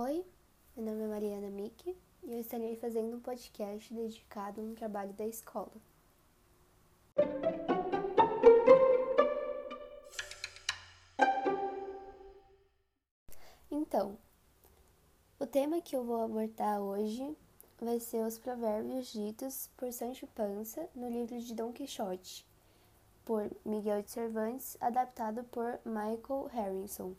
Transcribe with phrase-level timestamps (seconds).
[0.00, 0.24] Oi,
[0.76, 5.12] meu nome é Mariana Mick e eu estarei fazendo um podcast dedicado a um trabalho
[5.14, 5.72] da escola.
[13.68, 14.16] Então,
[15.36, 17.36] o tema que eu vou abordar hoje
[17.80, 22.46] vai ser os provérbios ditos por Sancho Panza no livro de Dom Quixote,
[23.24, 27.16] por Miguel de Cervantes, adaptado por Michael Harrison.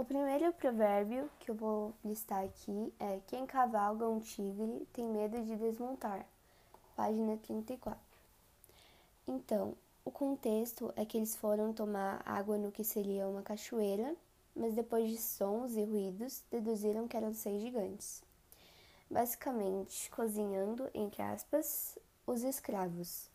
[0.00, 5.44] O primeiro provérbio que eu vou listar aqui é: Quem cavalga um tigre tem medo
[5.44, 6.24] de desmontar.
[6.96, 8.00] Página 34.
[9.28, 14.16] Então, o contexto é que eles foram tomar água no que seria uma cachoeira,
[14.56, 18.22] mas depois de sons e ruídos, deduziram que eram seis gigantes.
[19.10, 23.28] Basicamente, cozinhando, entre aspas, os escravos.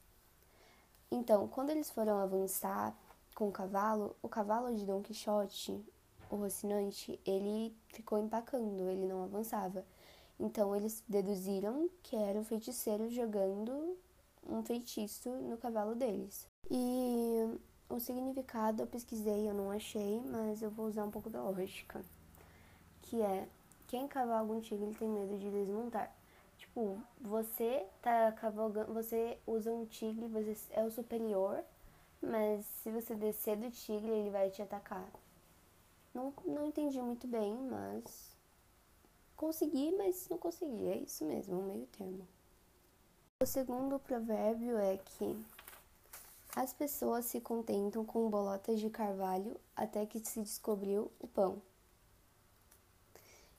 [1.11, 2.91] Então, quando eles foram avançar
[3.35, 5.85] com o cavalo, o cavalo de Dom Quixote,
[6.29, 9.85] o Rocinante, ele ficou empacando, ele não avançava.
[10.39, 13.97] Então eles deduziram que era o feiticeiro jogando
[14.47, 16.47] um feitiço no cavalo deles.
[16.69, 17.57] E
[17.89, 22.03] o significado eu pesquisei, eu não achei, mas eu vou usar um pouco da lógica.
[23.03, 23.47] Que é,
[23.87, 26.13] quem cavalga um tigre tem medo de desmontar.
[26.57, 31.63] Tipo, você tá cavalgando, você usa um tigre, você é o superior,
[32.21, 35.07] mas se você descer do tigre, ele vai te atacar.
[36.15, 38.33] Não, não entendi muito bem, mas
[39.35, 40.87] consegui, mas não consegui.
[40.87, 42.25] É isso mesmo, um meio termo.
[43.41, 45.45] O segundo provérbio é que
[46.55, 51.61] as pessoas se contentam com bolotas de carvalho até que se descobriu o pão.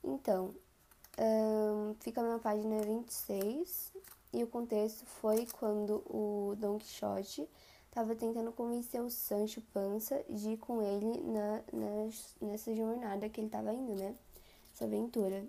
[0.02, 0.54] Então,
[1.18, 3.92] um, fica na página 26
[4.32, 7.46] e o contexto foi quando o Don Quixote
[7.97, 12.11] estava tentando convencer o Sancho Panza de ir com ele na, na
[12.42, 14.14] nessa jornada que ele estava indo, né?
[14.70, 15.42] Essa aventura.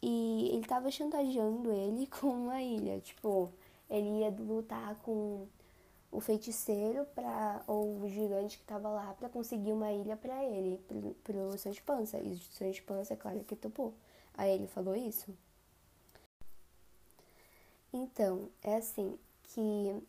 [0.00, 3.00] E ele estava chantageando ele com uma ilha.
[3.00, 3.50] Tipo,
[3.90, 5.48] ele ia lutar com
[6.12, 10.78] o feiticeiro pra, ou o gigante que estava lá para conseguir uma ilha para ele,
[10.86, 12.20] pro, pro Sancho Panza.
[12.20, 13.92] E o Sancho Panza, é claro que topou.
[14.34, 15.34] Aí ele falou isso.
[17.92, 20.00] Então, é assim que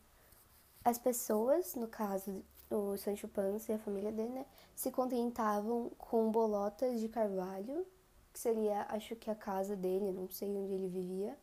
[0.84, 6.32] as pessoas, no caso o Sancho Panza e a família dele, né, se contentavam com
[6.32, 7.86] bolotas de carvalho,
[8.32, 11.38] que seria, acho que a casa dele, não sei onde ele vivia,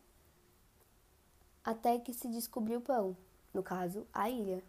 [1.63, 3.15] até que se descobriu o pão,
[3.53, 4.63] no caso, a ilha.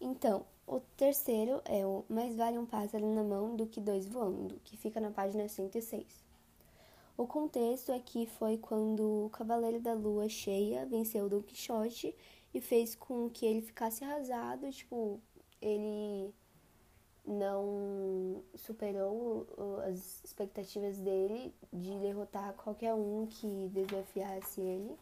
[0.00, 4.60] Então, o terceiro é o Mais vale um pássaro na mão do que dois voando,
[4.62, 6.27] que fica na página 106.
[7.18, 12.14] O contexto aqui foi quando o Cavaleiro da Lua Cheia venceu Don Quixote
[12.54, 15.20] e fez com que ele ficasse arrasado, tipo,
[15.60, 16.32] ele
[17.26, 19.48] não superou
[19.84, 24.96] as expectativas dele de derrotar qualquer um que desafiasse ele.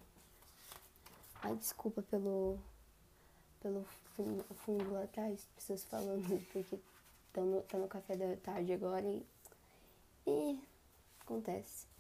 [1.42, 2.58] Ai, desculpa pelo
[3.60, 3.84] pelo
[4.54, 6.78] fundo lá atrás, pessoas falando, porque
[7.26, 9.22] estão no, tá no café da tarde agora e,
[10.26, 10.58] e
[11.20, 11.95] acontece.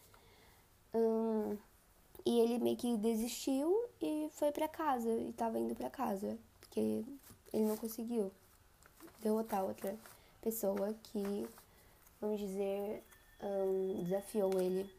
[2.24, 7.04] E ele meio que desistiu e foi para casa, e tava indo para casa, porque
[7.52, 8.32] ele não conseguiu
[9.20, 9.96] derrotar outra
[10.42, 11.48] pessoa que,
[12.20, 13.04] vamos dizer,
[14.02, 14.90] desafiou ele.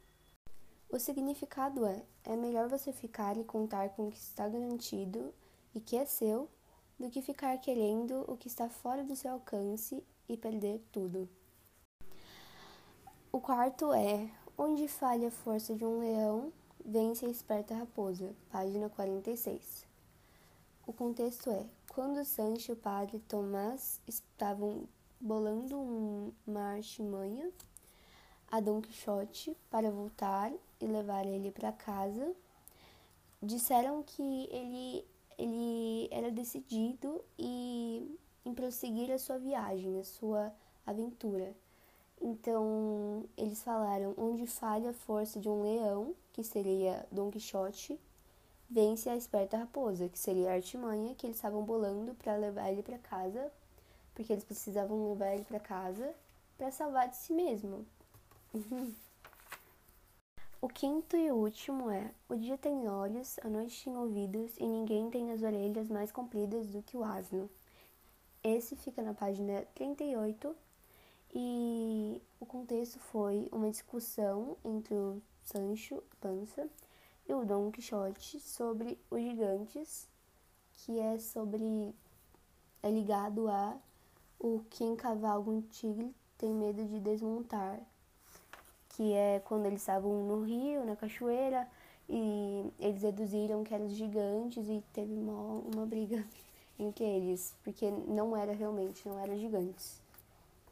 [0.90, 5.34] O significado é: é melhor você ficar e contar com o que está garantido
[5.76, 6.50] e que é seu,
[6.98, 11.28] do que ficar querendo o que está fora do seu alcance e perder tudo.
[13.32, 14.30] O quarto é:
[14.60, 16.52] Onde falha a força de um leão,
[16.84, 18.34] vence a esperta raposa.
[18.52, 19.86] Página 46.
[20.88, 21.64] O contexto é:
[21.94, 24.86] quando Sancho e padre Tomás estavam
[25.20, 25.78] bolando
[26.48, 27.52] uma artimanha
[28.52, 30.52] a Dom Quixote para voltar
[30.82, 32.36] e levar ele para casa,
[33.40, 35.06] disseram que ele,
[35.38, 40.52] ele era decidido e, em prosseguir a sua viagem, a sua
[40.84, 41.56] aventura.
[42.22, 48.00] Então, eles falaram: onde falha a força de um leão, que seria Dom Quixote,
[48.70, 52.84] vence a esperta raposa, que seria a artimanha que eles estavam bolando para levar ele
[52.84, 53.52] para casa,
[54.14, 56.14] porque eles precisavam levar ele para casa
[56.58, 57.86] para salvar de si mesmo.
[60.60, 65.08] O quinto e último é: o dia tem olhos, a noite tem ouvidos e ninguém
[65.08, 67.48] tem as orelhas mais compridas do que o asno.
[68.44, 70.56] Esse fica na página 38
[71.34, 76.68] e o contexto foi uma discussão entre o Sancho Panza
[77.28, 80.08] e o Dom Quixote sobre os gigantes,
[80.76, 81.94] que é sobre
[82.82, 83.78] é ligado a
[84.40, 87.80] O quem cavalga um tigre tem medo de desmontar,
[88.90, 91.68] que é quando eles estavam no rio, na cachoeira,
[92.08, 95.34] e eles deduziram que eram gigantes e teve uma,
[95.76, 96.24] uma briga
[96.80, 100.00] entre eles, porque não era realmente, não eram gigantes.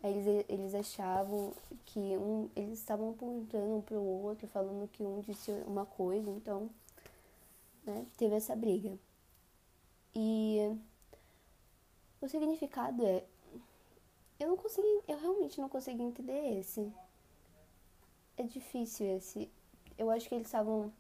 [0.10, 1.54] Eles, eles achavam
[1.86, 6.30] que um, eles estavam apontando um para o outro, falando que um disse uma coisa,
[6.30, 6.69] então
[7.86, 8.98] né, teve essa briga.
[10.13, 10.78] E
[12.22, 13.24] o significado é.
[14.40, 16.92] Eu não consegui, eu realmente não consegui entender esse.
[18.38, 19.50] É difícil esse.
[19.98, 20.92] Eu acho que eles estavam.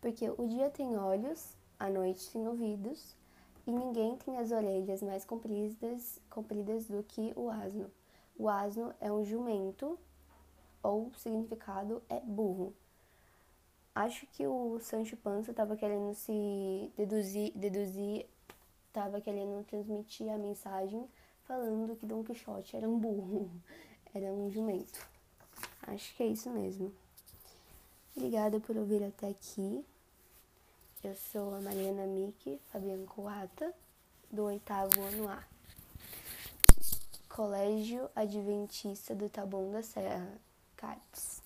[0.00, 3.16] Porque o dia tem olhos, a noite tem ouvidos,
[3.66, 7.90] e ninguém tem as orelhas mais compridas, compridas do que o asno.
[8.38, 9.98] O asno é um jumento,
[10.82, 12.74] ou significado é burro.
[13.94, 18.26] Acho que o Sancho Panza estava querendo se deduzir, deduzir,
[18.88, 21.08] estava querendo transmitir a mensagem
[21.44, 23.50] falando que Dom Quixote era um burro,
[24.14, 25.00] era um jumento.
[25.86, 26.92] Acho que é isso mesmo.
[28.14, 29.84] Obrigada por ouvir até aqui.
[31.02, 33.72] Eu sou a Mariana Miki Fabiano Coata,
[34.30, 35.55] do oitavo ano A.
[37.36, 40.40] Colégio Adventista do Taboão da Serra,
[40.74, 41.45] CATS.